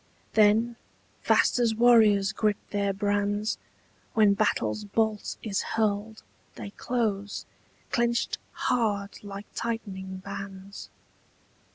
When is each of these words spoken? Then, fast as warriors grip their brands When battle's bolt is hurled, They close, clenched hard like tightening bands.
Then, 0.33 0.77
fast 1.21 1.59
as 1.59 1.75
warriors 1.75 2.33
grip 2.33 2.57
their 2.71 2.91
brands 2.91 3.59
When 4.15 4.33
battle's 4.33 4.83
bolt 4.83 5.37
is 5.43 5.61
hurled, 5.61 6.23
They 6.55 6.71
close, 6.71 7.45
clenched 7.91 8.39
hard 8.51 9.23
like 9.23 9.45
tightening 9.53 10.17
bands. 10.17 10.89